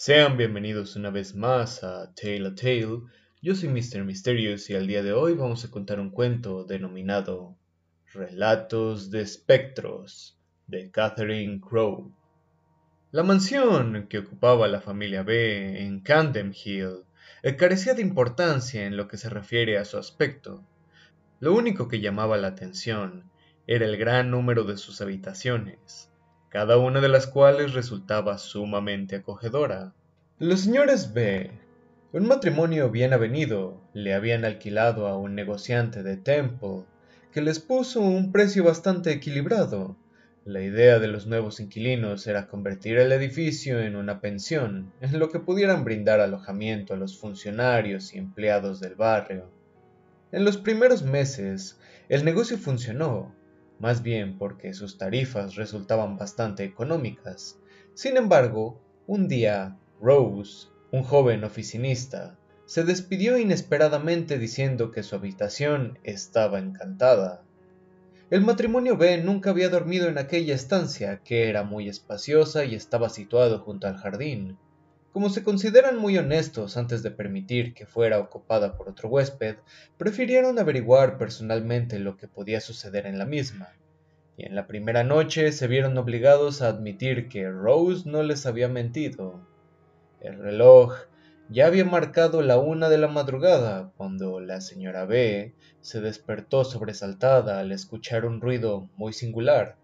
Sean 0.00 0.36
bienvenidos 0.36 0.94
una 0.94 1.10
vez 1.10 1.34
más 1.34 1.82
a 1.82 2.14
Tale 2.14 2.46
a 2.46 2.54
Tale. 2.54 3.00
Yo 3.42 3.56
soy 3.56 3.68
Mr. 3.68 4.04
Mysterious 4.04 4.70
y 4.70 4.76
al 4.76 4.86
día 4.86 5.02
de 5.02 5.12
hoy 5.12 5.34
vamos 5.34 5.64
a 5.64 5.72
contar 5.72 5.98
un 5.98 6.10
cuento 6.10 6.62
denominado 6.62 7.56
Relatos 8.12 9.10
de 9.10 9.22
Espectros 9.22 10.38
de 10.68 10.92
Catherine 10.92 11.60
Crowe. 11.60 12.12
La 13.10 13.24
mansión 13.24 14.06
que 14.06 14.18
ocupaba 14.18 14.68
la 14.68 14.80
familia 14.80 15.24
B 15.24 15.82
en 15.82 15.98
Camden 15.98 16.54
Hill 16.54 17.02
carecía 17.56 17.94
de 17.94 18.02
importancia 18.02 18.86
en 18.86 18.96
lo 18.96 19.08
que 19.08 19.16
se 19.16 19.28
refiere 19.28 19.78
a 19.78 19.84
su 19.84 19.98
aspecto. 19.98 20.64
Lo 21.40 21.54
único 21.54 21.88
que 21.88 21.98
llamaba 21.98 22.36
la 22.36 22.46
atención 22.46 23.24
era 23.66 23.84
el 23.84 23.96
gran 23.96 24.30
número 24.30 24.62
de 24.62 24.76
sus 24.76 25.00
habitaciones, 25.00 26.07
cada 26.50 26.78
una 26.78 27.00
de 27.00 27.08
las 27.08 27.26
cuales 27.26 27.74
resultaba 27.74 28.38
sumamente 28.38 29.16
acogedora. 29.16 29.92
Los 30.38 30.60
señores 30.60 31.12
B, 31.12 31.50
un 32.12 32.26
matrimonio 32.26 32.90
bien 32.90 33.12
avenido, 33.12 33.82
le 33.92 34.14
habían 34.14 34.46
alquilado 34.46 35.06
a 35.06 35.18
un 35.18 35.34
negociante 35.34 36.02
de 36.02 36.16
Temple, 36.16 36.84
que 37.32 37.42
les 37.42 37.60
puso 37.60 38.00
un 38.00 38.32
precio 38.32 38.64
bastante 38.64 39.12
equilibrado. 39.12 39.96
La 40.46 40.62
idea 40.62 40.98
de 40.98 41.08
los 41.08 41.26
nuevos 41.26 41.60
inquilinos 41.60 42.26
era 42.26 42.48
convertir 42.48 42.96
el 42.96 43.12
edificio 43.12 43.80
en 43.80 43.96
una 43.96 44.22
pensión, 44.22 44.90
en 45.02 45.18
lo 45.18 45.28
que 45.28 45.40
pudieran 45.40 45.84
brindar 45.84 46.20
alojamiento 46.20 46.94
a 46.94 46.96
los 46.96 47.18
funcionarios 47.18 48.14
y 48.14 48.18
empleados 48.18 48.80
del 48.80 48.94
barrio. 48.94 49.50
En 50.32 50.46
los 50.46 50.56
primeros 50.56 51.02
meses, 51.02 51.78
el 52.08 52.24
negocio 52.24 52.56
funcionó, 52.56 53.34
más 53.78 54.02
bien 54.02 54.38
porque 54.38 54.74
sus 54.74 54.98
tarifas 54.98 55.54
resultaban 55.54 56.16
bastante 56.16 56.64
económicas. 56.64 57.58
Sin 57.94 58.16
embargo, 58.16 58.80
un 59.06 59.28
día, 59.28 59.76
Rose, 60.00 60.68
un 60.92 61.02
joven 61.02 61.44
oficinista, 61.44 62.38
se 62.66 62.84
despidió 62.84 63.38
inesperadamente 63.38 64.38
diciendo 64.38 64.90
que 64.90 65.02
su 65.02 65.16
habitación 65.16 65.98
estaba 66.04 66.58
encantada. 66.58 67.42
El 68.30 68.42
matrimonio 68.42 68.98
B 68.98 69.22
nunca 69.22 69.50
había 69.50 69.70
dormido 69.70 70.08
en 70.08 70.18
aquella 70.18 70.54
estancia, 70.54 71.22
que 71.24 71.48
era 71.48 71.62
muy 71.62 71.88
espaciosa 71.88 72.66
y 72.66 72.74
estaba 72.74 73.08
situado 73.08 73.60
junto 73.60 73.86
al 73.86 73.96
jardín. 73.96 74.58
Como 75.12 75.30
se 75.30 75.42
consideran 75.42 75.98
muy 75.98 76.18
honestos 76.18 76.76
antes 76.76 77.02
de 77.02 77.10
permitir 77.10 77.72
que 77.72 77.86
fuera 77.86 78.18
ocupada 78.18 78.76
por 78.76 78.90
otro 78.90 79.08
huésped, 79.08 79.56
prefirieron 79.96 80.58
averiguar 80.58 81.16
personalmente 81.16 81.98
lo 81.98 82.16
que 82.16 82.28
podía 82.28 82.60
suceder 82.60 83.06
en 83.06 83.18
la 83.18 83.24
misma, 83.24 83.74
y 84.36 84.44
en 84.44 84.54
la 84.54 84.66
primera 84.66 85.04
noche 85.04 85.50
se 85.52 85.66
vieron 85.66 85.96
obligados 85.96 86.60
a 86.60 86.68
admitir 86.68 87.28
que 87.28 87.50
Rose 87.50 88.08
no 88.08 88.22
les 88.22 88.44
había 88.44 88.68
mentido. 88.68 89.40
El 90.20 90.38
reloj 90.38 90.94
ya 91.48 91.66
había 91.66 91.86
marcado 91.86 92.42
la 92.42 92.58
una 92.58 92.90
de 92.90 92.98
la 92.98 93.08
madrugada 93.08 93.90
cuando 93.96 94.40
la 94.40 94.60
señora 94.60 95.06
B 95.06 95.54
se 95.80 96.02
despertó 96.02 96.64
sobresaltada 96.64 97.60
al 97.60 97.72
escuchar 97.72 98.26
un 98.26 98.42
ruido 98.42 98.90
muy 98.96 99.14
singular. 99.14 99.76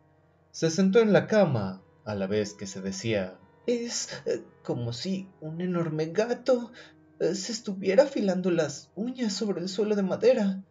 Se 0.50 0.70
sentó 0.70 1.00
en 1.00 1.14
la 1.14 1.26
cama, 1.26 1.82
a 2.04 2.14
la 2.14 2.26
vez 2.26 2.52
que 2.52 2.66
se 2.66 2.82
decía 2.82 3.38
es 3.66 4.22
eh, 4.26 4.42
como 4.62 4.92
si 4.92 5.28
un 5.40 5.60
enorme 5.60 6.06
gato 6.06 6.72
eh, 7.20 7.34
se 7.34 7.52
estuviera 7.52 8.04
afilando 8.04 8.50
las 8.50 8.90
uñas 8.94 9.32
sobre 9.32 9.60
el 9.60 9.68
suelo 9.68 9.96
de 9.96 10.02
madera. 10.02 10.62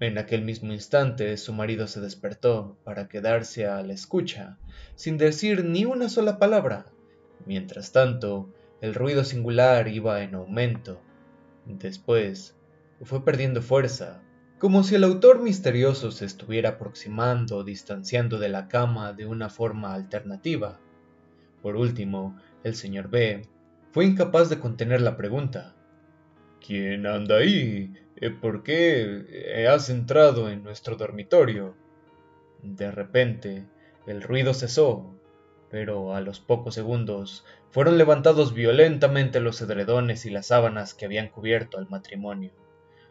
En 0.00 0.18
aquel 0.18 0.42
mismo 0.42 0.72
instante 0.72 1.36
su 1.36 1.52
marido 1.52 1.86
se 1.86 2.00
despertó 2.00 2.76
para 2.84 3.08
quedarse 3.08 3.66
a 3.66 3.82
la 3.82 3.92
escucha, 3.92 4.58
sin 4.96 5.18
decir 5.18 5.64
ni 5.64 5.84
una 5.84 6.08
sola 6.08 6.38
palabra. 6.38 6.86
Mientras 7.46 7.92
tanto, 7.92 8.52
el 8.80 8.94
ruido 8.94 9.24
singular 9.24 9.88
iba 9.88 10.22
en 10.22 10.34
aumento. 10.34 11.00
Después, 11.64 12.56
fue 13.02 13.24
perdiendo 13.24 13.62
fuerza, 13.62 14.22
como 14.58 14.82
si 14.82 14.94
el 14.94 15.04
autor 15.04 15.42
misterioso 15.42 16.10
se 16.10 16.24
estuviera 16.24 16.70
aproximando 16.70 17.58
o 17.58 17.64
distanciando 17.64 18.38
de 18.38 18.48
la 18.48 18.68
cama 18.68 19.12
de 19.12 19.26
una 19.26 19.48
forma 19.48 19.94
alternativa. 19.94 20.80
Por 21.64 21.76
último, 21.76 22.38
el 22.62 22.74
señor 22.74 23.08
B 23.08 23.48
fue 23.90 24.04
incapaz 24.04 24.50
de 24.50 24.60
contener 24.60 25.00
la 25.00 25.16
pregunta. 25.16 25.74
¿Quién 26.60 27.06
anda 27.06 27.38
ahí? 27.38 27.94
Eh, 28.16 28.28
¿Por 28.28 28.62
qué 28.62 29.24
eh, 29.30 29.66
has 29.66 29.88
entrado 29.88 30.50
en 30.50 30.62
nuestro 30.62 30.96
dormitorio? 30.96 31.74
De 32.62 32.90
repente, 32.90 33.64
el 34.06 34.20
ruido 34.20 34.52
cesó, 34.52 35.18
pero 35.70 36.14
a 36.14 36.20
los 36.20 36.38
pocos 36.38 36.74
segundos 36.74 37.46
fueron 37.70 37.96
levantados 37.96 38.52
violentamente 38.52 39.40
los 39.40 39.58
edredones 39.62 40.26
y 40.26 40.30
las 40.30 40.48
sábanas 40.48 40.92
que 40.92 41.06
habían 41.06 41.30
cubierto 41.30 41.78
al 41.78 41.88
matrimonio. 41.88 42.52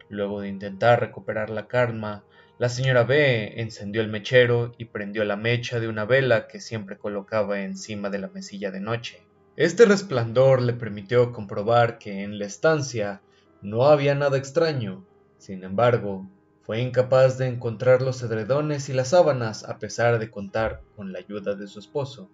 Luego 0.08 0.40
de 0.40 0.48
intentar 0.48 1.00
recuperar 1.00 1.50
la 1.50 1.66
calma, 1.66 2.22
la 2.56 2.68
señora 2.68 3.02
B 3.02 3.60
encendió 3.60 4.00
el 4.00 4.08
mechero 4.08 4.72
y 4.78 4.84
prendió 4.84 5.24
la 5.24 5.34
mecha 5.34 5.80
de 5.80 5.88
una 5.88 6.04
vela 6.04 6.46
que 6.46 6.60
siempre 6.60 6.96
colocaba 6.96 7.60
encima 7.62 8.10
de 8.10 8.20
la 8.20 8.28
mesilla 8.28 8.70
de 8.70 8.80
noche. 8.80 9.26
Este 9.56 9.86
resplandor 9.86 10.62
le 10.62 10.72
permitió 10.72 11.32
comprobar 11.32 11.98
que 11.98 12.22
en 12.22 12.38
la 12.38 12.46
estancia 12.46 13.22
no 13.60 13.86
había 13.86 14.14
nada 14.14 14.38
extraño. 14.38 15.04
Sin 15.38 15.64
embargo, 15.64 16.28
fue 16.62 16.80
incapaz 16.80 17.38
de 17.38 17.48
encontrar 17.48 18.02
los 18.02 18.22
edredones 18.22 18.88
y 18.88 18.92
las 18.92 19.08
sábanas 19.08 19.64
a 19.64 19.80
pesar 19.80 20.20
de 20.20 20.30
contar 20.30 20.80
con 20.94 21.12
la 21.12 21.18
ayuda 21.18 21.56
de 21.56 21.66
su 21.66 21.80
esposo. 21.80 22.30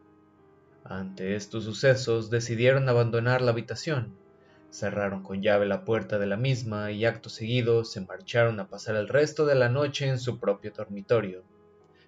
Ante 0.84 1.34
estos 1.34 1.64
sucesos 1.64 2.28
decidieron 2.28 2.90
abandonar 2.90 3.40
la 3.40 3.52
habitación 3.52 4.19
cerraron 4.70 5.22
con 5.22 5.42
llave 5.42 5.66
la 5.66 5.84
puerta 5.84 6.18
de 6.18 6.26
la 6.26 6.36
misma 6.36 6.92
y 6.92 7.04
acto 7.04 7.28
seguido 7.28 7.84
se 7.84 8.00
marcharon 8.00 8.60
a 8.60 8.68
pasar 8.68 8.96
el 8.96 9.08
resto 9.08 9.46
de 9.46 9.54
la 9.54 9.68
noche 9.68 10.08
en 10.08 10.18
su 10.18 10.38
propio 10.38 10.72
dormitorio. 10.72 11.42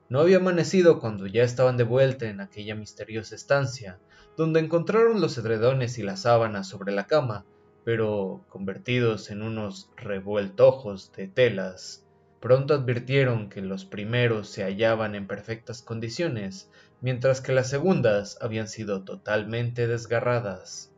No 0.08 0.20
había 0.20 0.36
amanecido 0.36 1.00
cuando 1.00 1.26
ya 1.26 1.42
estaban 1.42 1.76
de 1.76 1.84
vuelta 1.84 2.26
en 2.26 2.40
aquella 2.40 2.74
misteriosa 2.74 3.34
estancia, 3.34 3.98
donde 4.36 4.60
encontraron 4.60 5.20
los 5.20 5.36
edredones 5.38 5.98
y 5.98 6.02
las 6.02 6.22
sábanas 6.22 6.68
sobre 6.68 6.92
la 6.92 7.06
cama, 7.06 7.44
pero 7.84 8.44
convertidos 8.48 9.30
en 9.30 9.42
unos 9.42 9.90
revueltojos 9.96 11.12
de 11.12 11.28
telas. 11.28 12.06
Pronto 12.40 12.74
advirtieron 12.74 13.48
que 13.48 13.60
los 13.60 13.84
primeros 13.84 14.48
se 14.48 14.64
hallaban 14.64 15.14
en 15.14 15.26
perfectas 15.26 15.80
condiciones, 15.80 16.70
mientras 17.00 17.40
que 17.40 17.52
las 17.52 17.70
segundas 17.70 18.36
habían 18.40 18.68
sido 18.68 19.04
totalmente 19.04 19.86
desgarradas. 19.86 20.91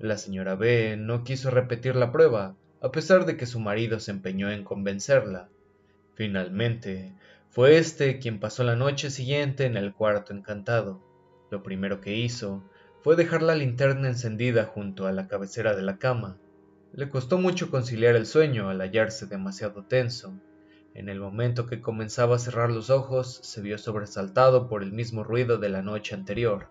La 0.00 0.16
señora 0.16 0.54
B 0.54 0.96
no 0.96 1.24
quiso 1.24 1.50
repetir 1.50 1.94
la 1.94 2.10
prueba, 2.10 2.56
a 2.80 2.90
pesar 2.90 3.26
de 3.26 3.36
que 3.36 3.44
su 3.44 3.60
marido 3.60 4.00
se 4.00 4.10
empeñó 4.10 4.50
en 4.50 4.64
convencerla. 4.64 5.50
Finalmente, 6.14 7.12
fue 7.50 7.76
éste 7.76 8.18
quien 8.18 8.40
pasó 8.40 8.64
la 8.64 8.76
noche 8.76 9.10
siguiente 9.10 9.66
en 9.66 9.76
el 9.76 9.92
cuarto 9.92 10.32
encantado. 10.32 11.02
Lo 11.50 11.62
primero 11.62 12.00
que 12.00 12.16
hizo 12.16 12.64
fue 13.02 13.14
dejar 13.14 13.42
la 13.42 13.54
linterna 13.54 14.08
encendida 14.08 14.64
junto 14.64 15.06
a 15.06 15.12
la 15.12 15.28
cabecera 15.28 15.76
de 15.76 15.82
la 15.82 15.98
cama. 15.98 16.38
Le 16.94 17.10
costó 17.10 17.36
mucho 17.36 17.70
conciliar 17.70 18.16
el 18.16 18.24
sueño 18.24 18.70
al 18.70 18.80
hallarse 18.80 19.26
demasiado 19.26 19.84
tenso. 19.84 20.32
En 20.94 21.10
el 21.10 21.20
momento 21.20 21.66
que 21.66 21.82
comenzaba 21.82 22.36
a 22.36 22.38
cerrar 22.38 22.70
los 22.70 22.88
ojos, 22.88 23.38
se 23.42 23.60
vio 23.60 23.76
sobresaltado 23.76 24.66
por 24.66 24.82
el 24.82 24.92
mismo 24.92 25.24
ruido 25.24 25.58
de 25.58 25.68
la 25.68 25.82
noche 25.82 26.14
anterior. 26.14 26.68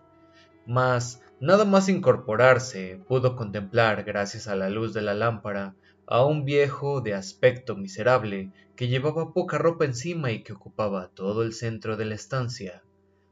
Mas 0.66 1.22
Nada 1.40 1.64
más 1.64 1.88
incorporarse 1.88 3.00
pudo 3.08 3.34
contemplar, 3.34 4.04
gracias 4.04 4.46
a 4.46 4.56
la 4.56 4.68
luz 4.68 4.92
de 4.92 5.00
la 5.00 5.14
lámpara, 5.14 5.74
a 6.06 6.22
un 6.26 6.44
viejo 6.44 7.00
de 7.00 7.14
aspecto 7.14 7.76
miserable 7.76 8.52
que 8.76 8.88
llevaba 8.88 9.32
poca 9.32 9.56
ropa 9.56 9.86
encima 9.86 10.32
y 10.32 10.42
que 10.42 10.52
ocupaba 10.52 11.08
todo 11.08 11.42
el 11.42 11.54
centro 11.54 11.96
de 11.96 12.04
la 12.04 12.14
estancia. 12.14 12.82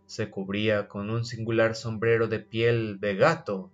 Se 0.06 0.30
cubría 0.30 0.88
con 0.88 1.10
un 1.10 1.26
singular 1.26 1.74
sombrero 1.74 2.28
de 2.28 2.38
piel 2.38 2.98
de 2.98 3.14
gato. 3.14 3.70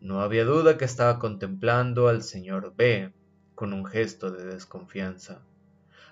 No 0.00 0.20
había 0.20 0.44
duda 0.44 0.76
que 0.76 0.84
estaba 0.84 1.20
contemplando 1.20 2.08
al 2.08 2.24
señor 2.24 2.74
B 2.76 3.12
con 3.54 3.72
un 3.72 3.86
gesto 3.86 4.32
de 4.32 4.46
desconfianza. 4.46 5.42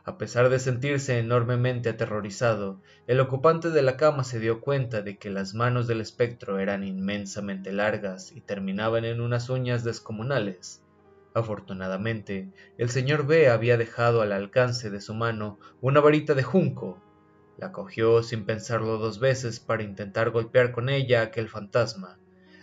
A 0.04 0.16
pesar 0.16 0.48
de 0.48 0.58
sentirse 0.58 1.18
enormemente 1.18 1.88
aterrorizado, 1.90 2.80
el 3.06 3.20
ocupante 3.20 3.70
de 3.70 3.82
la 3.82 3.96
cama 3.96 4.24
se 4.24 4.40
dio 4.40 4.60
cuenta 4.60 5.02
de 5.02 5.18
que 5.18 5.30
las 5.30 5.54
manos 5.54 5.86
del 5.86 6.00
espectro 6.00 6.58
eran 6.58 6.84
inmensamente 6.84 7.72
largas 7.72 8.32
y 8.32 8.40
terminaban 8.40 9.04
en 9.04 9.20
unas 9.20 9.50
uñas 9.50 9.84
descomunales. 9.84 10.82
Afortunadamente, 11.34 12.50
el 12.78 12.90
señor 12.90 13.26
B 13.26 13.48
había 13.48 13.76
dejado 13.76 14.22
al 14.22 14.32
alcance 14.32 14.90
de 14.90 15.00
su 15.00 15.14
mano 15.14 15.58
una 15.80 16.00
varita 16.00 16.34
de 16.34 16.42
junco. 16.42 17.02
La 17.58 17.72
cogió 17.72 18.22
sin 18.22 18.44
pensarlo 18.44 18.98
dos 18.98 19.20
veces 19.20 19.60
para 19.60 19.82
intentar 19.82 20.30
golpear 20.30 20.72
con 20.72 20.88
ella 20.88 21.20
a 21.20 21.24
aquel 21.24 21.48
fantasma. 21.48 22.18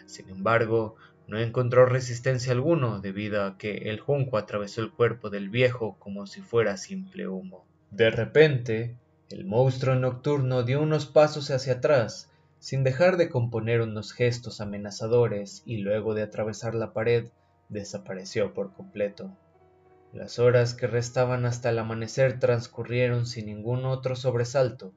Sin 0.05 0.29
embargo, 0.29 0.95
no 1.27 1.39
encontró 1.39 1.85
resistencia 1.85 2.51
alguno 2.51 2.99
debido 2.99 3.43
a 3.43 3.57
que 3.57 3.89
el 3.89 3.99
junco 3.99 4.37
atravesó 4.37 4.81
el 4.81 4.91
cuerpo 4.91 5.29
del 5.29 5.49
viejo 5.49 5.97
como 5.99 6.27
si 6.27 6.41
fuera 6.41 6.77
simple 6.77 7.27
humo. 7.27 7.65
De 7.91 8.11
repente, 8.11 8.97
el 9.29 9.45
monstruo 9.45 9.95
nocturno 9.95 10.63
dio 10.63 10.81
unos 10.81 11.07
pasos 11.07 11.49
hacia 11.49 11.73
atrás 11.73 12.29
sin 12.59 12.83
dejar 12.83 13.17
de 13.17 13.29
componer 13.29 13.81
unos 13.81 14.11
gestos 14.11 14.61
amenazadores 14.61 15.61
y 15.65 15.77
luego 15.77 16.13
de 16.13 16.23
atravesar 16.23 16.73
la 16.73 16.93
pared, 16.93 17.27
desapareció 17.69 18.53
por 18.53 18.73
completo. 18.73 19.31
Las 20.13 20.39
horas 20.39 20.73
que 20.73 20.87
restaban 20.87 21.45
hasta 21.45 21.69
el 21.69 21.79
amanecer 21.79 22.39
transcurrieron 22.39 23.25
sin 23.25 23.47
ningún 23.47 23.85
otro 23.85 24.15
sobresalto. 24.15 24.93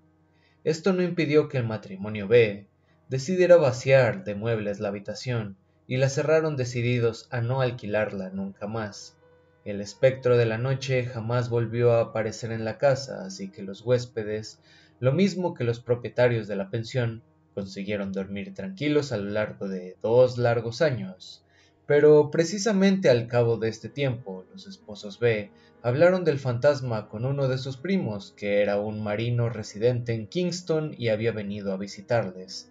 Esto 0.64 0.92
no 0.92 1.02
impidió 1.02 1.48
que 1.48 1.58
el 1.58 1.66
matrimonio 1.66 2.28
B 2.28 2.68
decidiera 3.08 3.56
vaciar 3.56 4.24
de 4.24 4.34
muebles 4.34 4.80
la 4.80 4.88
habitación 4.88 5.56
y 5.88 5.96
la 5.96 6.10
cerraron 6.10 6.56
decididos 6.56 7.26
a 7.30 7.40
no 7.40 7.62
alquilarla 7.62 8.28
nunca 8.28 8.68
más. 8.68 9.16
El 9.64 9.80
espectro 9.80 10.36
de 10.36 10.44
la 10.44 10.58
noche 10.58 11.04
jamás 11.04 11.48
volvió 11.48 11.92
a 11.92 12.02
aparecer 12.02 12.52
en 12.52 12.64
la 12.64 12.78
casa, 12.78 13.24
así 13.24 13.50
que 13.50 13.62
los 13.62 13.80
huéspedes, 13.80 14.60
lo 15.00 15.12
mismo 15.12 15.54
que 15.54 15.64
los 15.64 15.80
propietarios 15.80 16.46
de 16.46 16.56
la 16.56 16.70
pensión, 16.70 17.22
consiguieron 17.54 18.12
dormir 18.12 18.54
tranquilos 18.54 19.12
a 19.12 19.16
lo 19.16 19.30
largo 19.30 19.66
de 19.66 19.96
dos 20.02 20.38
largos 20.38 20.82
años. 20.82 21.42
Pero 21.86 22.30
precisamente 22.30 23.08
al 23.08 23.26
cabo 23.26 23.56
de 23.56 23.70
este 23.70 23.88
tiempo, 23.88 24.44
los 24.52 24.66
esposos 24.66 25.18
B 25.18 25.50
hablaron 25.82 26.22
del 26.22 26.38
fantasma 26.38 27.08
con 27.08 27.24
uno 27.24 27.48
de 27.48 27.56
sus 27.56 27.78
primos, 27.78 28.34
que 28.36 28.60
era 28.60 28.78
un 28.78 29.02
marino 29.02 29.48
residente 29.48 30.12
en 30.12 30.26
Kingston 30.26 30.94
y 30.98 31.08
había 31.08 31.32
venido 31.32 31.72
a 31.72 31.78
visitarles. 31.78 32.70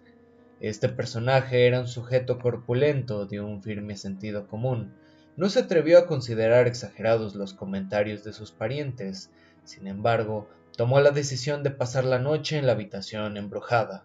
Este 0.60 0.88
personaje 0.88 1.66
era 1.66 1.80
un 1.80 1.86
sujeto 1.86 2.38
corpulento 2.40 3.26
de 3.26 3.40
un 3.40 3.62
firme 3.62 3.96
sentido 3.96 4.48
común. 4.48 4.92
No 5.36 5.48
se 5.50 5.60
atrevió 5.60 5.98
a 5.98 6.06
considerar 6.06 6.66
exagerados 6.66 7.36
los 7.36 7.54
comentarios 7.54 8.24
de 8.24 8.32
sus 8.32 8.50
parientes. 8.50 9.30
Sin 9.62 9.86
embargo, 9.86 10.48
tomó 10.76 11.00
la 11.00 11.12
decisión 11.12 11.62
de 11.62 11.70
pasar 11.70 12.04
la 12.04 12.18
noche 12.18 12.58
en 12.58 12.66
la 12.66 12.72
habitación 12.72 13.36
embrujada. 13.36 14.04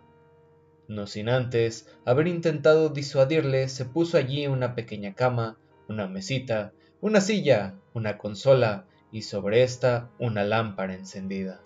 No 0.87 1.07
sin 1.07 1.27
antes 1.29 1.87
haber 2.05 2.27
intentado 2.27 2.89
disuadirle, 2.89 3.67
se 3.67 3.85
puso 3.85 4.17
allí 4.17 4.45
una 4.45 4.75
pequeña 4.75 5.15
cama, 5.15 5.57
una 5.87 6.07
mesita, 6.07 6.73
una 7.01 7.19
silla, 7.19 7.75
una 7.95 8.19
consola 8.19 8.85
y 9.11 9.23
sobre 9.23 9.63
esta 9.63 10.11
una 10.19 10.43
lámpara 10.43 10.93
encendida. 10.93 11.61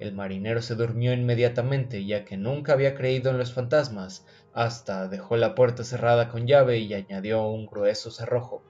El 0.00 0.14
marinero 0.14 0.62
se 0.62 0.76
durmió 0.76 1.12
inmediatamente, 1.12 2.06
ya 2.06 2.24
que 2.24 2.38
nunca 2.38 2.72
había 2.72 2.94
creído 2.94 3.30
en 3.30 3.36
los 3.36 3.52
fantasmas, 3.52 4.24
hasta 4.54 5.08
dejó 5.08 5.36
la 5.36 5.54
puerta 5.54 5.84
cerrada 5.84 6.30
con 6.30 6.46
llave 6.46 6.78
y 6.78 6.94
añadió 6.94 7.46
un 7.46 7.66
grueso 7.66 8.10
cerrojo. 8.10 8.64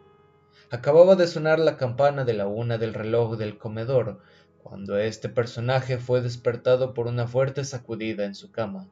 Acababa 0.73 1.15
de 1.15 1.29
sonar 1.29 1.61
la 1.61 1.77
campana 1.77 2.25
de 2.25 2.35
la 2.35 2.49
una 2.49 2.79
del 2.79 2.95
reloj 2.95 3.37
del 3.37 3.59
comedor, 3.59 4.19
cuando 4.61 4.99
este 4.99 5.29
personaje 5.29 5.99
fue 5.99 6.21
despertado 6.21 6.95
por 6.95 7.07
una 7.07 7.29
fuerte 7.29 7.63
sacudida 7.63 8.25
en 8.25 8.35
su 8.35 8.51
cama. 8.51 8.89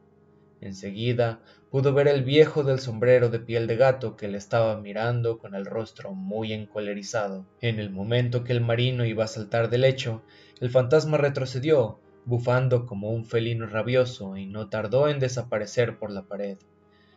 Enseguida 0.60 1.40
pudo 1.72 1.92
ver 1.92 2.06
el 2.06 2.22
viejo 2.22 2.62
del 2.62 2.78
sombrero 2.78 3.30
de 3.30 3.40
piel 3.40 3.66
de 3.66 3.76
gato 3.76 4.16
que 4.16 4.28
le 4.28 4.38
estaba 4.38 4.80
mirando 4.80 5.38
con 5.38 5.56
el 5.56 5.66
rostro 5.66 6.14
muy 6.14 6.52
encolerizado. 6.52 7.46
En 7.60 7.80
el 7.80 7.90
momento 7.90 8.44
que 8.44 8.52
el 8.52 8.60
marino 8.60 9.04
iba 9.04 9.24
a 9.24 9.28
saltar 9.28 9.70
del 9.70 9.80
lecho, 9.80 10.22
el 10.60 10.70
fantasma 10.70 11.16
retrocedió, 11.16 11.98
bufando 12.28 12.84
como 12.84 13.10
un 13.10 13.24
felino 13.24 13.66
rabioso, 13.66 14.36
y 14.36 14.44
no 14.44 14.68
tardó 14.68 15.08
en 15.08 15.18
desaparecer 15.18 15.98
por 15.98 16.10
la 16.10 16.24
pared. 16.24 16.58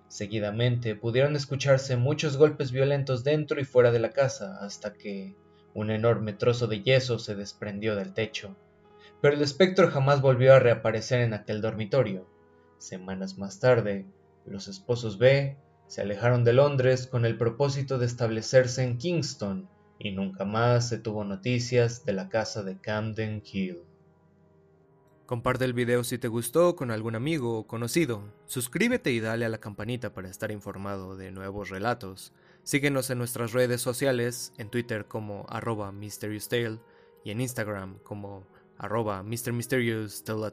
Seguidamente 0.07 0.95
pudieron 0.95 1.35
escucharse 1.35 1.97
muchos 1.97 2.37
golpes 2.37 2.71
violentos 2.71 3.25
dentro 3.25 3.59
y 3.59 3.65
fuera 3.65 3.91
de 3.91 3.99
la 3.99 4.11
casa, 4.11 4.57
hasta 4.61 4.93
que 4.93 5.35
un 5.73 5.91
enorme 5.91 6.31
trozo 6.31 6.67
de 6.67 6.81
yeso 6.81 7.19
se 7.19 7.35
desprendió 7.35 7.97
del 7.97 8.13
techo. 8.13 8.55
Pero 9.21 9.35
el 9.35 9.41
espectro 9.41 9.91
jamás 9.91 10.21
volvió 10.21 10.53
a 10.53 10.59
reaparecer 10.59 11.19
en 11.19 11.33
aquel 11.33 11.61
dormitorio. 11.61 12.25
Semanas 12.77 13.37
más 13.37 13.59
tarde, 13.59 14.05
los 14.45 14.69
esposos 14.69 15.17
B 15.17 15.57
se 15.87 16.01
alejaron 16.01 16.45
de 16.45 16.53
Londres 16.53 17.05
con 17.05 17.25
el 17.25 17.37
propósito 17.37 17.99
de 17.99 18.05
establecerse 18.05 18.83
en 18.83 18.97
Kingston 18.97 19.67
y 19.99 20.11
nunca 20.11 20.45
más 20.45 20.87
se 20.87 20.97
tuvo 20.97 21.25
noticias 21.25 22.05
de 22.05 22.13
la 22.13 22.29
casa 22.29 22.63
de 22.63 22.79
Camden 22.79 23.43
Hill. 23.45 23.83
Comparte 25.31 25.63
el 25.63 25.71
video 25.71 26.03
si 26.03 26.17
te 26.17 26.27
gustó 26.27 26.75
con 26.75 26.91
algún 26.91 27.15
amigo 27.15 27.59
o 27.59 27.65
conocido. 27.65 28.21
Suscríbete 28.47 29.13
y 29.13 29.21
dale 29.21 29.45
a 29.45 29.49
la 29.49 29.59
campanita 29.59 30.13
para 30.13 30.27
estar 30.27 30.51
informado 30.51 31.15
de 31.15 31.31
nuevos 31.31 31.69
relatos. 31.69 32.33
Síguenos 32.63 33.09
en 33.09 33.19
nuestras 33.19 33.53
redes 33.53 33.79
sociales, 33.79 34.51
en 34.57 34.69
Twitter 34.69 35.05
como 35.05 35.45
arroba 35.47 35.93
y 35.93 37.31
en 37.31 37.39
Instagram 37.39 37.99
como 37.99 38.45
arroba 38.77 39.23
Mr. 39.23 39.53
Mysterious 39.53 40.21
Tale 40.25 40.47